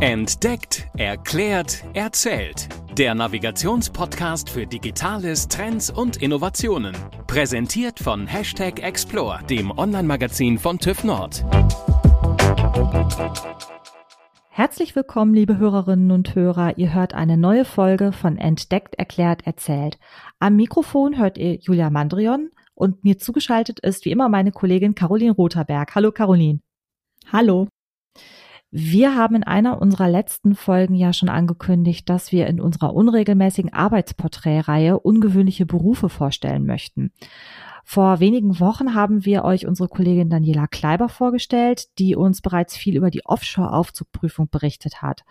[0.00, 2.68] Entdeckt, erklärt, erzählt.
[2.96, 6.94] Der Navigationspodcast für Digitales, Trends und Innovationen.
[7.26, 11.44] Präsentiert von Hashtag Explore, dem Online-Magazin von TÜV Nord.
[14.50, 16.78] Herzlich willkommen, liebe Hörerinnen und Hörer.
[16.78, 19.98] Ihr hört eine neue Folge von Entdeckt, erklärt, erzählt.
[20.38, 25.32] Am Mikrofon hört ihr Julia Mandrion und mir zugeschaltet ist wie immer meine Kollegin Caroline
[25.32, 25.92] Rotherberg.
[25.96, 26.60] Hallo Caroline.
[27.32, 27.66] Hallo.
[28.70, 33.72] Wir haben in einer unserer letzten Folgen ja schon angekündigt, dass wir in unserer unregelmäßigen
[33.72, 37.10] Arbeitsporträtreihe ungewöhnliche Berufe vorstellen möchten.
[37.82, 42.94] Vor wenigen Wochen haben wir euch unsere Kollegin Daniela Kleiber vorgestellt, die uns bereits viel
[42.94, 45.22] über die Offshore-Aufzugprüfung berichtet hat.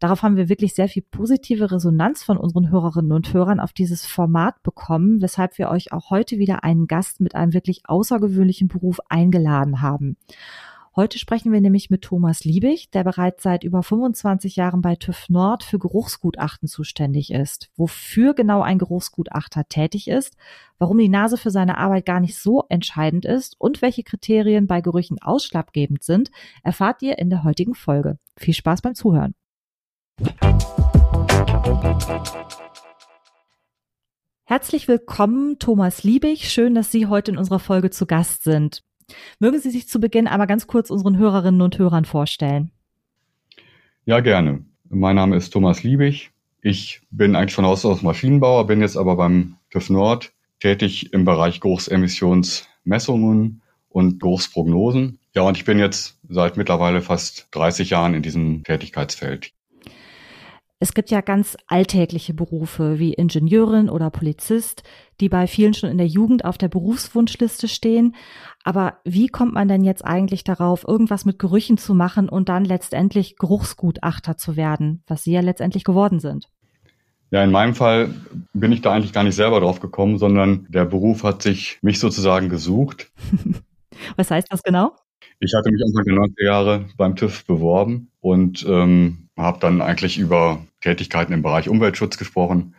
[0.00, 4.04] Darauf haben wir wirklich sehr viel positive Resonanz von unseren Hörerinnen und Hörern auf dieses
[4.04, 8.98] Format bekommen, weshalb wir euch auch heute wieder einen Gast mit einem wirklich außergewöhnlichen Beruf
[9.08, 10.16] eingeladen haben.
[10.96, 15.28] Heute sprechen wir nämlich mit Thomas Liebig, der bereits seit über 25 Jahren bei TÜV
[15.28, 17.70] Nord für Geruchsgutachten zuständig ist.
[17.76, 20.36] Wofür genau ein Geruchsgutachter tätig ist,
[20.78, 24.80] warum die Nase für seine Arbeit gar nicht so entscheidend ist und welche Kriterien bei
[24.80, 26.32] Gerüchen ausschlaggebend sind,
[26.64, 28.18] erfahrt ihr in der heutigen Folge.
[28.36, 29.36] Viel Spaß beim Zuhören.
[34.44, 36.50] Herzlich willkommen, Thomas Liebig.
[36.50, 38.82] Schön, dass Sie heute in unserer Folge zu Gast sind.
[39.38, 42.70] Mögen Sie sich zu Beginn einmal ganz kurz unseren Hörerinnen und Hörern vorstellen?
[44.04, 44.64] Ja, gerne.
[44.88, 46.30] Mein Name ist Thomas Liebig.
[46.62, 51.24] Ich bin eigentlich von Haus aus Maschinenbauer, bin jetzt aber beim TÜV Nord tätig im
[51.24, 55.18] Bereich Großemissionsmessungen und Großprognosen.
[55.34, 59.52] Ja, und ich bin jetzt seit mittlerweile fast 30 Jahren in diesem Tätigkeitsfeld.
[60.82, 64.82] Es gibt ja ganz alltägliche Berufe wie Ingenieurin oder Polizist,
[65.20, 68.14] die bei vielen schon in der Jugend auf der Berufswunschliste stehen.
[68.64, 72.64] Aber wie kommt man denn jetzt eigentlich darauf, irgendwas mit Gerüchen zu machen und dann
[72.64, 76.48] letztendlich Geruchsgutachter zu werden, was Sie ja letztendlich geworden sind?
[77.30, 78.14] Ja, in meinem Fall
[78.54, 82.00] bin ich da eigentlich gar nicht selber drauf gekommen, sondern der Beruf hat sich mich
[82.00, 83.12] sozusagen gesucht.
[84.16, 84.96] was heißt das genau?
[85.40, 90.18] Ich hatte mich Anfang der 90er Jahre beim TÜV beworben und ähm, habe dann eigentlich
[90.18, 92.74] über Tätigkeiten im Bereich Umweltschutz gesprochen.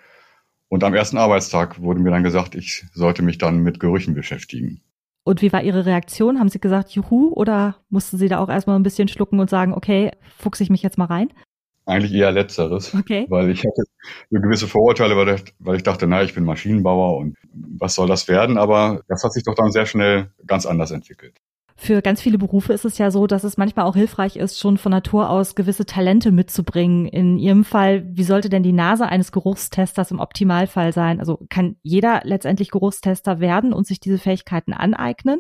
[0.69, 4.81] Und am ersten Arbeitstag wurde mir dann gesagt, ich sollte mich dann mit Gerüchen beschäftigen.
[5.23, 6.39] Und wie war Ihre Reaktion?
[6.39, 9.73] Haben Sie gesagt, juhu, oder mussten Sie da auch erstmal ein bisschen schlucken und sagen,
[9.73, 11.31] okay, fuchse ich mich jetzt mal rein?
[11.85, 13.25] Eigentlich eher letzteres, okay.
[13.29, 13.83] weil ich hatte
[14.29, 18.07] so gewisse Vorurteile, weil ich, weil ich dachte, na, ich bin Maschinenbauer und was soll
[18.07, 18.57] das werden?
[18.57, 21.35] Aber das hat sich doch dann sehr schnell ganz anders entwickelt
[21.81, 24.77] für ganz viele Berufe ist es ja so, dass es manchmal auch hilfreich ist, schon
[24.77, 27.07] von Natur aus gewisse Talente mitzubringen.
[27.07, 31.19] In Ihrem Fall, wie sollte denn die Nase eines Geruchstesters im Optimalfall sein?
[31.19, 35.39] Also kann jeder letztendlich Geruchstester werden und sich diese Fähigkeiten aneignen?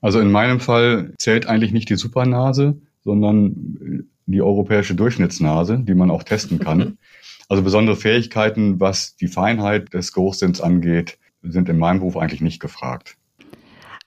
[0.00, 6.10] Also in meinem Fall zählt eigentlich nicht die Supernase, sondern die europäische Durchschnittsnase, die man
[6.10, 6.98] auch testen kann.
[7.50, 12.60] Also besondere Fähigkeiten, was die Feinheit des Geruchssinns angeht, sind in meinem Beruf eigentlich nicht
[12.60, 13.16] gefragt.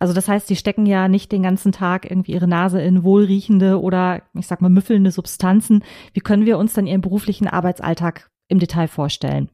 [0.01, 3.79] Also das heißt, sie stecken ja nicht den ganzen Tag irgendwie ihre Nase in wohlriechende
[3.79, 5.84] oder ich sag mal müffelnde Substanzen.
[6.13, 9.50] Wie können wir uns dann ihren beruflichen Arbeitsalltag im Detail vorstellen?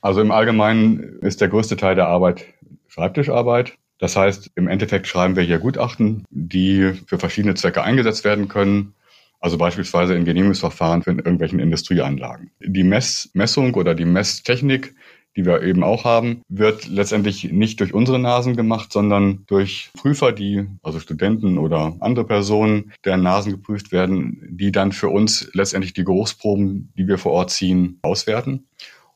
[0.00, 2.44] Also im Allgemeinen ist der größte Teil der Arbeit
[2.86, 3.74] Schreibtischarbeit.
[3.98, 8.94] Das heißt, im Endeffekt schreiben wir hier Gutachten, die für verschiedene Zwecke eingesetzt werden können.
[9.40, 12.52] Also beispielsweise in Genehmigungsverfahren für irgendwelchen Industrieanlagen.
[12.60, 14.94] Die Mess Messung oder die Messtechnik
[15.38, 20.32] die wir eben auch haben, wird letztendlich nicht durch unsere Nasen gemacht, sondern durch Prüfer,
[20.32, 25.92] die, also Studenten oder andere Personen, deren Nasen geprüft werden, die dann für uns letztendlich
[25.92, 28.66] die Geruchsproben, die wir vor Ort ziehen, auswerten.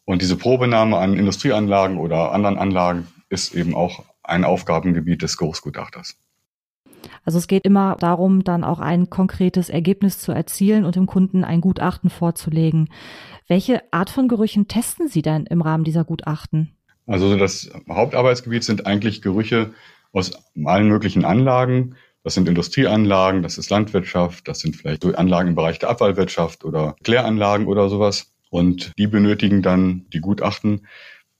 [0.04, 6.14] Und diese Probenahme an Industrieanlagen oder anderen Anlagen ist eben auch ein Aufgabengebiet des Geruchsgutachters.
[7.24, 11.44] Also es geht immer darum, dann auch ein konkretes Ergebnis zu erzielen und dem Kunden
[11.44, 12.88] ein Gutachten vorzulegen.
[13.48, 16.76] Welche Art von Gerüchen testen Sie denn im Rahmen dieser Gutachten?
[17.06, 19.72] Also das Hauptarbeitsgebiet sind eigentlich Gerüche
[20.12, 20.32] aus
[20.64, 21.96] allen möglichen Anlagen.
[22.24, 26.94] Das sind Industrieanlagen, das ist Landwirtschaft, das sind vielleicht Anlagen im Bereich der Abfallwirtschaft oder
[27.02, 28.32] Kläranlagen oder sowas.
[28.50, 30.86] Und die benötigen dann die Gutachten,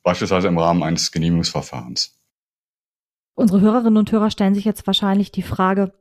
[0.02, 2.18] beispielsweise im Rahmen eines Genehmigungsverfahrens.
[3.34, 5.92] Unsere Hörerinnen und Hörer stellen sich jetzt wahrscheinlich die Frage,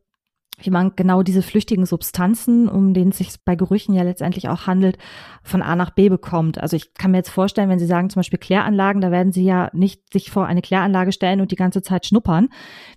[0.64, 4.68] wie man genau diese flüchtigen Substanzen, um denen es sich bei Gerüchen ja letztendlich auch
[4.68, 4.98] handelt,
[5.44, 6.60] von A nach B bekommt.
[6.60, 9.44] Also ich kann mir jetzt vorstellen, wenn Sie sagen zum Beispiel Kläranlagen, da werden Sie
[9.44, 12.50] ja nicht sich vor eine Kläranlage stellen und die ganze Zeit schnuppern.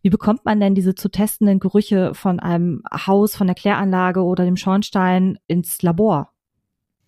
[0.02, 4.44] Wie bekommt man denn diese zu testenden Gerüche von einem Haus, von der Kläranlage oder
[4.44, 6.30] dem Schornstein ins Labor?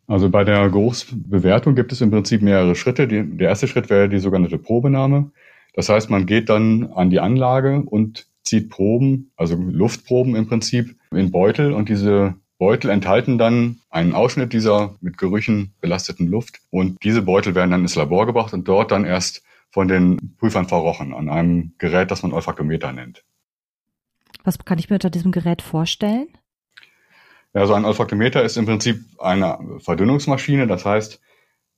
[0.07, 3.09] Also bei der Geruchsbewertung gibt es im Prinzip mehrere Schritte.
[3.09, 5.33] der erste Schritt wäre die sogenannte Probenahme.
[5.77, 10.97] Das heißt, man geht dann an die Anlage und zieht Proben, also Luftproben im Prinzip,
[11.11, 17.03] in Beutel und diese Beutel enthalten dann einen Ausschnitt dieser mit Gerüchen belasteten Luft und
[17.05, 21.13] diese Beutel werden dann ins Labor gebracht und dort dann erst von den Prüfern verrochen
[21.13, 23.23] an einem Gerät, das man Olfaktometer nennt.
[24.45, 26.29] Was kann ich mir unter diesem Gerät vorstellen?
[27.53, 30.67] Ja, so ein Olfaktometer ist im Prinzip eine Verdünnungsmaschine.
[30.67, 31.21] Das heißt,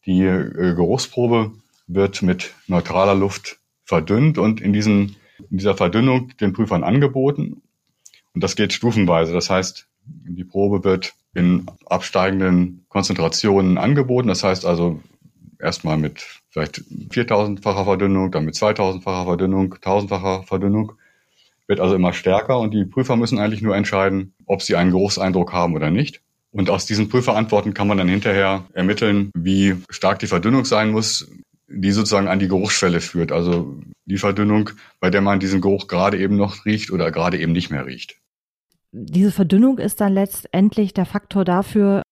[0.07, 1.53] die äh, Geruchsprobe
[1.87, 3.59] wird mit neutraler Luft
[3.89, 5.17] verdünnt und in, diesen,
[5.51, 7.63] in dieser Verdünnung den Prüfern angeboten.
[8.35, 9.33] Und das geht stufenweise.
[9.33, 14.29] Das heißt, die Probe wird in absteigenden Konzentrationen angeboten.
[14.29, 15.01] Das heißt also
[15.59, 20.93] erstmal mit vielleicht 4000-facher Verdünnung, dann mit 2000-facher Verdünnung, 1000-facher Verdünnung.
[21.67, 25.53] Wird also immer stärker und die Prüfer müssen eigentlich nur entscheiden, ob sie einen Geruchseindruck
[25.53, 26.21] haben oder nicht.
[26.51, 31.31] Und aus diesen Prüferantworten kann man dann hinterher ermitteln, wie stark die Verdünnung sein muss,
[31.69, 33.31] die sozusagen an die Geruchsschwelle führt.
[33.31, 34.71] Also die Verdünnung,
[35.01, 38.17] bei der man diesen Geruch gerade eben noch riecht oder gerade eben nicht mehr riecht.
[38.93, 42.03] Diese Verdünnung ist dann letztendlich der Faktor dafür,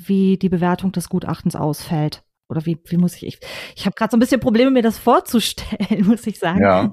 [0.00, 2.24] wie die Bewertung des Gutachtens ausfällt.
[2.48, 3.38] Oder wie, wie muss ich, ich,
[3.76, 6.60] ich habe gerade so ein bisschen Probleme, mir das vorzustellen, muss ich sagen.
[6.60, 6.92] Ja.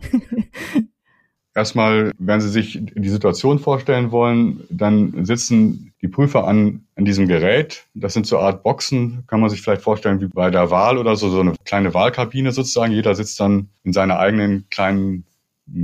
[1.53, 7.27] Erstmal, wenn Sie sich die Situation vorstellen wollen, dann sitzen die Prüfer an, an diesem
[7.27, 7.85] Gerät.
[7.93, 11.15] Das sind so Art Boxen, kann man sich vielleicht vorstellen wie bei der Wahl oder
[11.15, 12.91] so, so eine kleine Wahlkabine sozusagen.
[12.91, 15.25] Jeder sitzt dann in seiner eigenen kleinen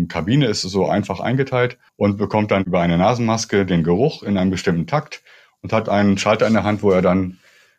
[0.08, 4.52] Kabine, ist so einfach eingeteilt und bekommt dann über eine Nasenmaske den Geruch in einem
[4.52, 5.24] bestimmten Takt
[5.62, 7.38] und hat einen Schalter in der Hand, wo er dann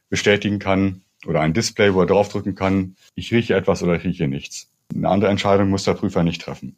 [0.08, 4.28] bestätigen kann oder ein Display, wo er draufdrücken kann, ich rieche etwas oder ich rieche
[4.28, 4.70] nichts.
[4.94, 6.76] Eine andere Entscheidung muss der Prüfer nicht treffen.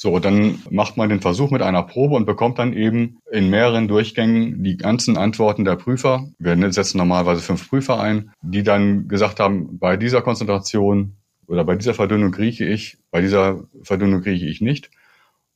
[0.00, 3.88] So, dann macht man den Versuch mit einer Probe und bekommt dann eben in mehreren
[3.88, 6.28] Durchgängen die ganzen Antworten der Prüfer.
[6.38, 11.16] Wir setzen normalerweise fünf Prüfer ein, die dann gesagt haben, bei dieser Konzentration
[11.48, 14.88] oder bei dieser Verdünnung rieche ich, bei dieser Verdünnung rieche ich nicht.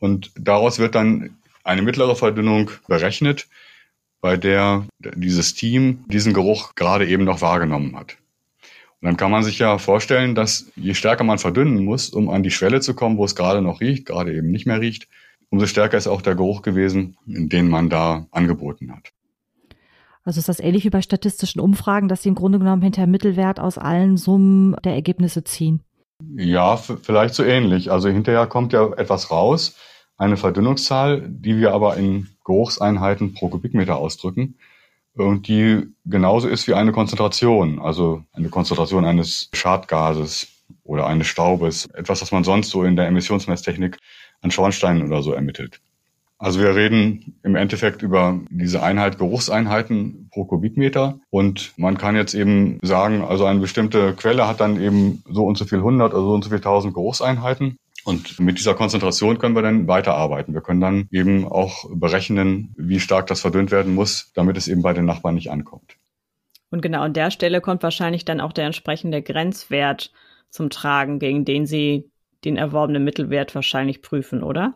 [0.01, 3.47] Und daraus wird dann eine mittlere Verdünnung berechnet,
[4.21, 8.17] bei der dieses Team diesen Geruch gerade eben noch wahrgenommen hat.
[9.03, 12.45] Und dann kann man sich ja vorstellen, dass je stärker man verdünnen muss, um an
[12.45, 15.09] die Schwelle zu kommen, wo es gerade noch riecht, gerade eben nicht mehr riecht,
[15.51, 19.13] umso stärker ist auch der Geruch gewesen, den man da angeboten hat.
[20.23, 23.59] Also ist das ähnlich wie bei statistischen Umfragen, dass sie im Grunde genommen hinter Mittelwert
[23.59, 25.83] aus allen Summen der Ergebnisse ziehen?
[26.37, 27.91] Ja, vielleicht so ähnlich.
[27.91, 29.75] Also hinterher kommt ja etwas raus,
[30.17, 34.55] eine Verdünnungszahl, die wir aber in Geruchseinheiten pro Kubikmeter ausdrücken
[35.15, 40.49] und die genauso ist wie eine Konzentration, also eine Konzentration eines Schadgases
[40.85, 43.99] oder eines Staubes, etwas, was man sonst so in der Emissionsmesstechnik
[44.41, 45.81] an Schornsteinen oder so ermittelt.
[46.39, 51.21] Also wir reden im Endeffekt über diese Einheit Geruchseinheiten pro Kubikmeter.
[51.31, 55.57] Und man kann jetzt eben sagen, also eine bestimmte Quelle hat dann eben so und
[55.57, 59.55] so viel hundert, also so und so viel tausend Geruchseinheiten und mit dieser Konzentration können
[59.55, 60.55] wir dann weiterarbeiten.
[60.55, 64.83] Wir können dann eben auch berechnen, wie stark das verdünnt werden muss, damit es eben
[64.83, 65.97] bei den Nachbarn nicht ankommt.
[66.71, 70.13] Und genau an der Stelle kommt wahrscheinlich dann auch der entsprechende Grenzwert
[70.51, 72.11] zum Tragen, gegen den Sie
[72.45, 74.75] den erworbenen Mittelwert wahrscheinlich prüfen, oder?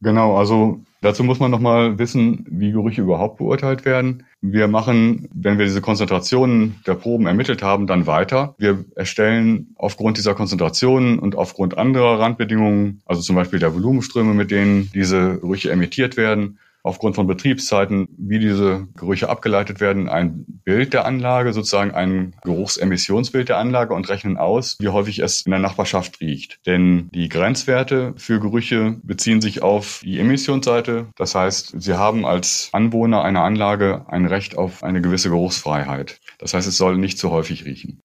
[0.00, 4.24] Genau, also dazu muss man nochmal wissen, wie Gerüche überhaupt beurteilt werden.
[4.40, 8.54] Wir machen, wenn wir diese Konzentrationen der Proben ermittelt haben, dann weiter.
[8.58, 14.50] Wir erstellen aufgrund dieser Konzentrationen und aufgrund anderer Randbedingungen, also zum Beispiel der Volumenströme, mit
[14.50, 20.92] denen diese Gerüche emittiert werden, aufgrund von Betriebszeiten, wie diese Gerüche abgeleitet werden, ein Bild
[20.92, 25.60] der Anlage, sozusagen ein Geruchsemissionsbild der Anlage und rechnen aus, wie häufig es in der
[25.60, 26.60] Nachbarschaft riecht.
[26.66, 31.08] Denn die Grenzwerte für Gerüche beziehen sich auf die Emissionsseite.
[31.16, 36.20] Das heißt, sie haben als Anwohner einer Anlage ein Recht auf eine gewisse Geruchsfreiheit.
[36.38, 38.00] Das heißt, es soll nicht zu häufig riechen.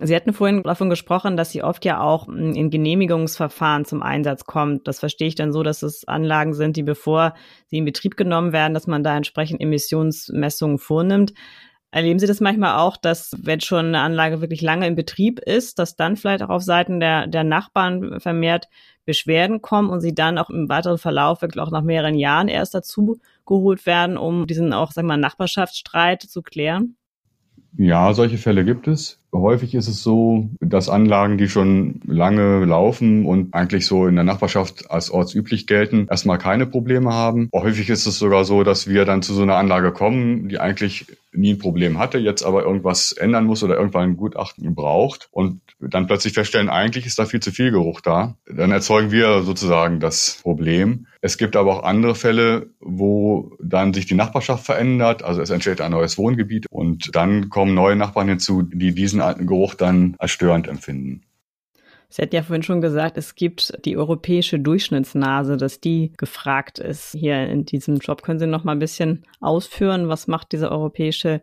[0.00, 4.44] Sie hatten vorhin davon gesprochen, dass sie oft ja auch hm, in Genehmigungsverfahren zum Einsatz
[4.44, 4.86] kommt.
[4.86, 7.34] Das verstehe ich dann so, dass es Anlagen sind, die bevor
[7.66, 11.34] sie in Betrieb genommen werden, dass man da entsprechend Emissionsmessungen vornimmt.
[11.90, 15.78] Erleben Sie das manchmal auch, dass wenn schon eine Anlage wirklich lange in Betrieb ist,
[15.78, 18.68] dass dann vielleicht auch auf Seiten der, der Nachbarn vermehrt
[19.06, 22.74] Beschwerden kommen und sie dann auch im weiteren Verlauf wirklich auch nach mehreren Jahren erst
[22.74, 26.96] dazu geholt werden, um diesen auch, sagen wir mal, Nachbarschaftsstreit zu klären?
[27.78, 29.17] Ja, solche Fälle gibt es.
[29.32, 34.24] Häufig ist es so, dass Anlagen, die schon lange laufen und eigentlich so in der
[34.24, 37.50] Nachbarschaft als ortsüblich gelten, erstmal keine Probleme haben.
[37.54, 41.06] Häufig ist es sogar so, dass wir dann zu so einer Anlage kommen, die eigentlich
[41.32, 45.60] nie ein Problem hatte, jetzt aber irgendwas ändern muss oder irgendwann ein Gutachten braucht und
[45.80, 48.34] dann plötzlich feststellen, eigentlich ist da viel zu viel Geruch da.
[48.46, 51.06] Dann erzeugen wir sozusagen das Problem.
[51.20, 55.80] Es gibt aber auch andere Fälle, wo dann sich die Nachbarschaft verändert, also es entsteht
[55.80, 60.30] ein neues Wohngebiet und dann kommen neue Nachbarn hinzu, die diesen alten Geruch dann als
[60.30, 61.22] störend empfinden.
[62.10, 67.12] Sie hatten ja vorhin schon gesagt, es gibt die europäische Durchschnittsnase, dass die gefragt ist.
[67.12, 71.42] Hier in diesem Job können Sie noch mal ein bisschen ausführen, was macht diese europäische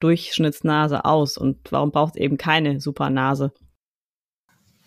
[0.00, 3.52] Durchschnittsnase aus und warum braucht es eben keine Supernase?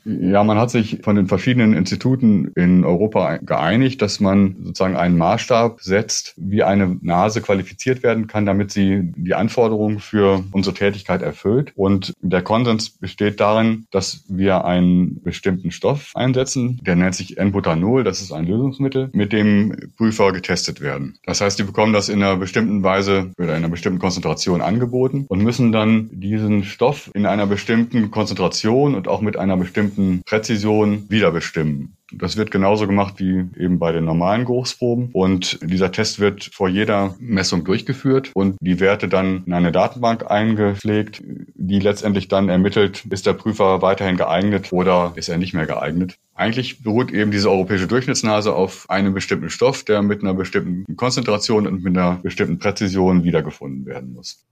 [0.05, 5.17] Ja, man hat sich von den verschiedenen Instituten in Europa geeinigt, dass man sozusagen einen
[5.17, 11.23] Maßstab setzt, wie eine Nase qualifiziert werden kann, damit sie die Anforderungen für unsere Tätigkeit
[11.23, 11.73] erfüllt.
[11.75, 18.03] Und der Konsens besteht darin, dass wir einen bestimmten Stoff einsetzen, der nennt sich N-Butanol,
[18.03, 21.17] das ist ein Lösungsmittel, mit dem Prüfer getestet werden.
[21.25, 25.25] Das heißt, die bekommen das in einer bestimmten Weise oder in einer bestimmten Konzentration angeboten
[25.27, 30.23] und müssen dann diesen Stoff in einer bestimmten Konzentration und auch mit einer bestimmten bestimmten
[30.25, 31.95] Präzision wiederbestimmen.
[32.11, 35.09] Das wird genauso gemacht wie eben bei den normalen Geruchsproben.
[35.11, 40.29] Und dieser Test wird vor jeder Messung durchgeführt und die Werte dann in eine Datenbank
[40.29, 45.65] eingepflegt, die letztendlich dann ermittelt, ist der Prüfer weiterhin geeignet oder ist er nicht mehr
[45.65, 46.17] geeignet.
[46.35, 51.65] Eigentlich beruht eben diese europäische Durchschnittsnase auf einem bestimmten Stoff, der mit einer bestimmten Konzentration
[51.65, 54.45] und mit einer bestimmten Präzision wiedergefunden werden muss.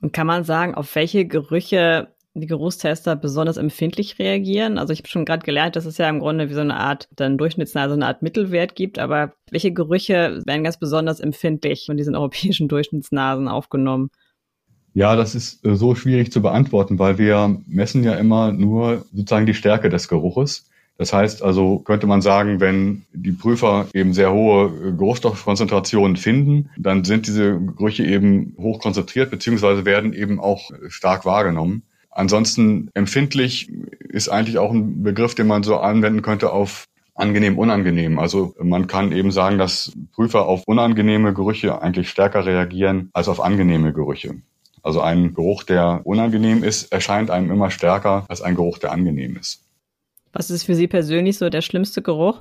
[0.00, 4.78] Und kann man sagen, auf welche Gerüche die Geruchstester besonders empfindlich reagieren?
[4.78, 7.08] Also ich habe schon gerade gelernt, dass es ja im Grunde wie so eine Art
[7.14, 12.14] dann Durchschnittsnase, eine Art Mittelwert gibt, aber welche Gerüche werden ganz besonders empfindlich von diesen
[12.16, 14.10] europäischen Durchschnittsnasen aufgenommen?
[14.94, 19.46] Ja, das ist äh, so schwierig zu beantworten, weil wir messen ja immer nur sozusagen
[19.46, 20.70] die Stärke des Geruches.
[20.96, 26.70] Das heißt also, könnte man sagen, wenn die Prüfer eben sehr hohe äh, Geruchsstoffkonzentrationen finden,
[26.78, 31.82] dann sind diese Gerüche eben hoch konzentriert, beziehungsweise werden eben auch stark wahrgenommen.
[32.14, 33.70] Ansonsten empfindlich
[34.08, 38.18] ist eigentlich auch ein Begriff, den man so anwenden könnte auf angenehm, unangenehm.
[38.20, 43.40] Also man kann eben sagen, dass Prüfer auf unangenehme Gerüche eigentlich stärker reagieren als auf
[43.40, 44.36] angenehme Gerüche.
[44.82, 49.36] Also ein Geruch, der unangenehm ist, erscheint einem immer stärker als ein Geruch, der angenehm
[49.36, 49.64] ist.
[50.32, 52.40] Was ist für Sie persönlich so der schlimmste Geruch?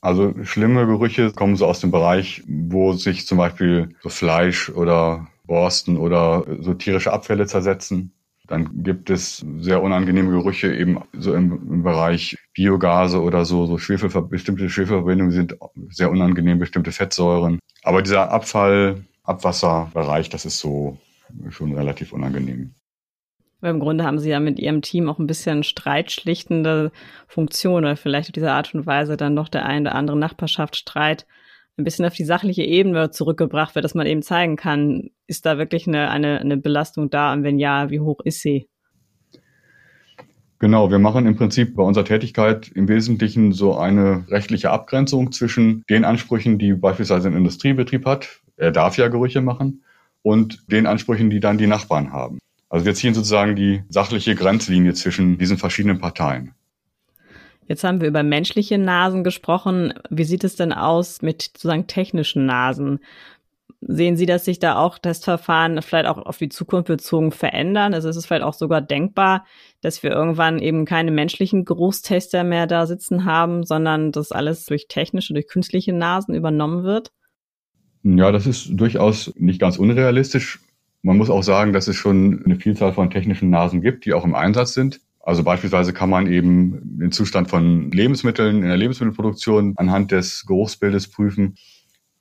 [0.00, 5.26] Also schlimme Gerüche kommen so aus dem Bereich, wo sich zum Beispiel so Fleisch oder
[5.44, 8.12] Borsten oder so tierische Abfälle zersetzen.
[8.48, 13.76] Dann gibt es sehr unangenehme Gerüche eben so im, im Bereich Biogase oder so, so
[13.76, 15.56] Schwefel, bestimmte Schwefelverbindungen sind
[15.90, 17.58] sehr unangenehm, bestimmte Fettsäuren.
[17.82, 20.96] Aber dieser Abfall, Abwasserbereich, das ist so
[21.50, 22.74] schon relativ unangenehm.
[23.60, 26.90] Weil im Grunde haben Sie ja mit Ihrem Team auch ein bisschen streitschlichtende
[27.26, 31.26] Funktion oder vielleicht auf diese Art und Weise dann noch der ein oder andere Nachbarschaftsstreit
[31.78, 35.58] ein bisschen auf die sachliche Ebene zurückgebracht wird, dass man eben zeigen kann, ist da
[35.58, 38.68] wirklich eine, eine, eine Belastung da und wenn ja, wie hoch ist sie?
[40.60, 45.84] Genau, wir machen im Prinzip bei unserer Tätigkeit im Wesentlichen so eine rechtliche Abgrenzung zwischen
[45.88, 49.84] den Ansprüchen, die beispielsweise ein Industriebetrieb hat, er darf ja Gerüche machen,
[50.22, 52.38] und den Ansprüchen, die dann die Nachbarn haben.
[52.68, 56.52] Also wir ziehen sozusagen die sachliche Grenzlinie zwischen diesen verschiedenen Parteien.
[57.68, 59.92] Jetzt haben wir über menschliche Nasen gesprochen.
[60.08, 63.00] Wie sieht es denn aus mit sozusagen technischen Nasen?
[63.82, 67.92] Sehen Sie, dass sich da auch Testverfahren vielleicht auch auf die Zukunft bezogen verändern?
[67.92, 69.44] Also ist es vielleicht auch sogar denkbar,
[69.82, 74.88] dass wir irgendwann eben keine menschlichen Geruchstester mehr da sitzen haben, sondern das alles durch
[74.88, 77.12] technische, durch künstliche Nasen übernommen wird?
[78.02, 80.60] Ja, das ist durchaus nicht ganz unrealistisch.
[81.02, 84.24] Man muss auch sagen, dass es schon eine Vielzahl von technischen Nasen gibt, die auch
[84.24, 85.00] im Einsatz sind.
[85.28, 91.10] Also beispielsweise kann man eben den Zustand von Lebensmitteln in der Lebensmittelproduktion anhand des Geruchsbildes
[91.10, 91.56] prüfen.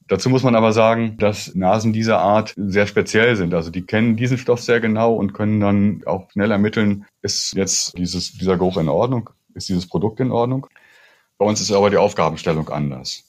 [0.10, 3.54] Dazu muss man aber sagen, dass Nasen dieser Art sehr speziell sind.
[3.54, 7.98] Also die kennen diesen Stoff sehr genau und können dann auch schnell ermitteln, ist jetzt
[7.98, 10.68] dieses, dieser Geruch in Ordnung, ist dieses Produkt in Ordnung.
[11.38, 13.24] Bei uns ist aber die Aufgabenstellung anders.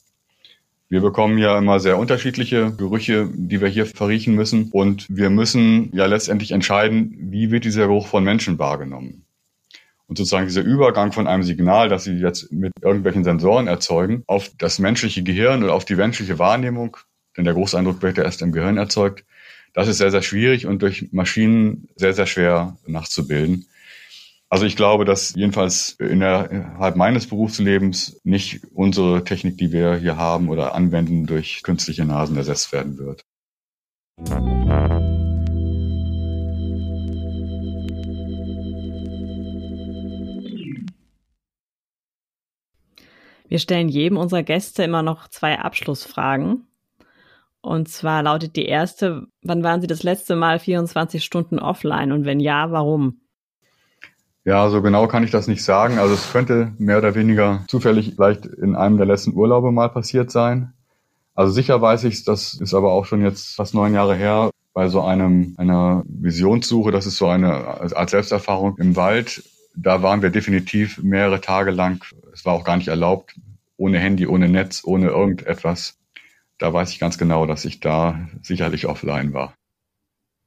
[0.89, 4.71] Wir bekommen ja immer sehr unterschiedliche Gerüche, die wir hier verriechen müssen.
[4.73, 9.23] Und wir müssen ja letztendlich entscheiden, wie wird dieser Geruch von Menschen wahrgenommen.
[10.09, 14.49] Und sozusagen dieser Übergang von einem Signal, das sie jetzt mit irgendwelchen Sensoren erzeugen, auf
[14.57, 16.97] das menschliche Gehirn oder auf die menschliche Wahrnehmung,
[17.37, 19.23] denn der Großeindruck wird ja erst im Gehirn erzeugt,
[19.73, 23.67] das ist sehr, sehr schwierig und durch Maschinen sehr, sehr schwer nachzubilden.
[24.49, 30.49] Also ich glaube, dass jedenfalls innerhalb meines Berufslebens nicht unsere Technik, die wir hier haben
[30.49, 33.23] oder anwenden, durch künstliche Nasen ersetzt werden wird.
[43.49, 46.67] Wir stellen jedem unserer Gäste immer noch zwei Abschlussfragen.
[47.61, 52.23] Und zwar lautet die erste, wann waren Sie das letzte Mal 24 Stunden offline und
[52.25, 53.21] wenn ja, warum?
[54.45, 55.97] Ja, so genau kann ich das nicht sagen.
[55.97, 60.31] Also es könnte mehr oder weniger zufällig vielleicht in einem der letzten Urlaube mal passiert
[60.31, 60.73] sein.
[61.33, 64.87] Also sicher weiß ich, das ist aber auch schon jetzt fast neun Jahre her, bei
[64.87, 69.43] so einem einer Visionssuche, das ist so eine Art Selbsterfahrung im Wald,
[69.75, 73.35] da waren wir definitiv mehrere Tage lang, es war auch gar nicht erlaubt,
[73.77, 75.97] ohne Handy, ohne Netz, ohne irgendetwas.
[76.57, 79.53] Da weiß ich ganz genau, dass ich da sicherlich offline war.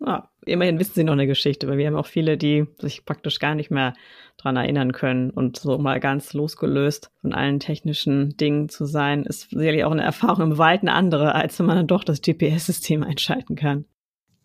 [0.04, 3.38] Ja, immerhin wissen Sie noch eine Geschichte, weil wir haben auch viele, die sich praktisch
[3.38, 3.94] gar nicht mehr
[4.36, 9.50] dran erinnern können und so mal ganz losgelöst von allen technischen Dingen zu sein, ist
[9.50, 13.54] sicherlich auch eine Erfahrung im Weiten andere, als wenn man dann doch das GPS-System einschalten
[13.54, 13.84] kann.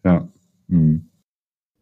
[0.03, 0.27] Ja.
[0.69, 1.09] Hm.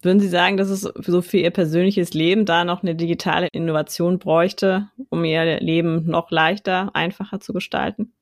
[0.06, 4.20] Würden Sie sagen, dass es so für Ihr persönliches Leben da noch eine digitale Innovation
[4.20, 8.14] bräuchte, um Ihr Leben noch leichter, einfacher zu gestalten?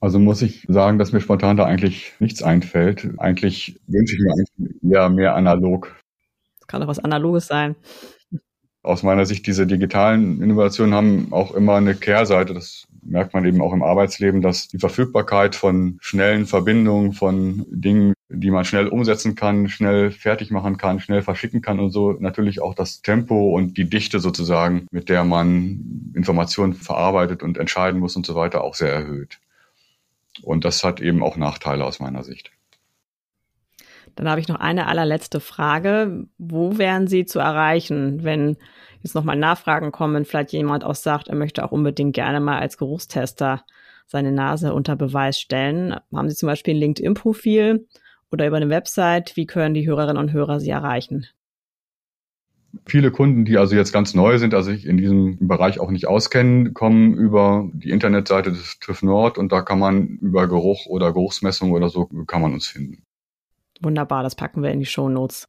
[0.00, 3.10] Also muss ich sagen, dass mir spontan da eigentlich nichts einfällt.
[3.18, 5.94] Eigentlich wünsche ich mir eigentlich eher mehr analog.
[6.58, 7.76] Das kann doch was Analoges sein.
[8.82, 12.54] Aus meiner Sicht, diese digitalen Innovationen haben auch immer eine Kehrseite.
[12.54, 18.14] Das merkt man eben auch im Arbeitsleben, dass die Verfügbarkeit von schnellen Verbindungen, von Dingen,
[18.32, 22.62] die man schnell umsetzen kann, schnell fertig machen kann, schnell verschicken kann und so natürlich
[22.62, 28.14] auch das Tempo und die Dichte sozusagen, mit der man Informationen verarbeitet und entscheiden muss
[28.14, 29.40] und so weiter auch sehr erhöht.
[30.42, 32.52] Und das hat eben auch Nachteile aus meiner Sicht.
[34.14, 36.26] Dann habe ich noch eine allerletzte Frage.
[36.38, 38.56] Wo wären Sie zu erreichen, wenn
[39.02, 42.78] jetzt nochmal Nachfragen kommen, vielleicht jemand auch sagt, er möchte auch unbedingt gerne mal als
[42.78, 43.64] Geruchstester
[44.06, 45.96] seine Nase unter Beweis stellen?
[46.14, 47.86] Haben Sie zum Beispiel ein LinkedIn-Profil
[48.30, 49.36] oder über eine Website?
[49.36, 51.26] Wie können die Hörerinnen und Hörer Sie erreichen?
[52.86, 56.06] Viele Kunden, die also jetzt ganz neu sind, also sich in diesem Bereich auch nicht
[56.06, 61.12] auskennen, kommen über die Internetseite des TÜV Nord und da kann man über Geruch oder
[61.12, 63.02] Geruchsmessung oder so kann man uns finden.
[63.80, 65.48] Wunderbar, das packen wir in die Show Notes.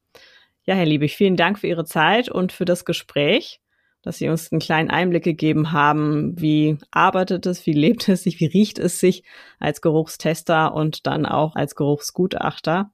[0.64, 3.60] Ja, Herr Liebig, vielen Dank für Ihre Zeit und für das Gespräch,
[4.02, 8.40] dass Sie uns einen kleinen Einblick gegeben haben, wie arbeitet es, wie lebt es sich,
[8.40, 9.24] wie riecht es sich
[9.58, 12.90] als Geruchstester und dann auch als Geruchsgutachter.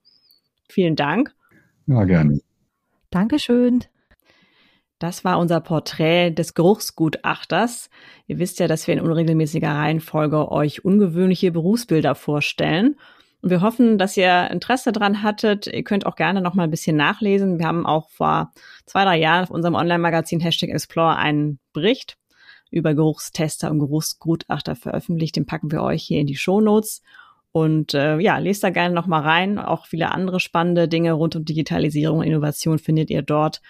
[0.69, 1.35] Vielen Dank.
[1.87, 2.41] Ja, gerne.
[3.11, 3.85] Dankeschön.
[4.99, 7.89] Das war unser Porträt des Geruchsgutachters.
[8.27, 12.97] Ihr wisst ja, dass wir in unregelmäßiger Reihenfolge euch ungewöhnliche Berufsbilder vorstellen.
[13.41, 15.69] Und wir hoffen, dass ihr Interesse dran hattet.
[15.69, 17.59] Ihr könnt auch gerne noch mal ein bisschen nachlesen.
[17.59, 18.53] Wir haben auch vor
[18.85, 22.19] zwei, drei Jahren auf unserem Online-Magazin Hashtag Explore einen Bericht
[22.71, 25.37] über Geruchstester und Geruchsgutachter veröffentlicht.
[25.37, 27.03] Den packen wir euch hier in die Show Notes.
[27.53, 29.59] Und äh, ja, lest da gerne noch mal rein.
[29.59, 33.63] Auch viele andere spannende Dinge rund um Digitalisierung und Innovation findet ihr dort.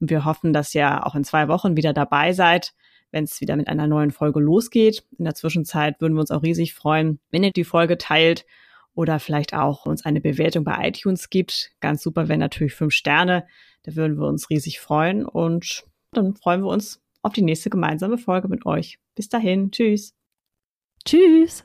[0.00, 2.74] Und wir hoffen, dass ihr auch in zwei Wochen wieder dabei seid,
[3.10, 5.04] wenn es wieder mit einer neuen Folge losgeht.
[5.18, 8.46] In der Zwischenzeit würden wir uns auch riesig freuen, wenn ihr die Folge teilt
[8.96, 11.70] oder vielleicht auch uns eine Bewertung bei iTunes gibt.
[11.80, 13.46] Ganz super wäre natürlich fünf Sterne.
[13.84, 15.24] Da würden wir uns riesig freuen.
[15.24, 18.98] Und dann freuen wir uns auf die nächste gemeinsame Folge mit euch.
[19.14, 19.70] Bis dahin.
[19.70, 20.14] Tschüss.
[21.04, 21.64] Tschüss.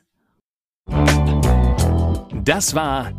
[2.43, 3.11] Das war